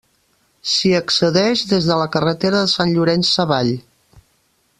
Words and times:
S'hi 0.69 0.93
accedeix 0.99 1.63
des 1.73 1.89
de 1.91 1.99
la 2.01 2.09
carretera 2.17 2.63
de 2.65 2.73
Sant 2.75 2.95
Llorenç 2.97 3.35
Savall. 3.37 3.71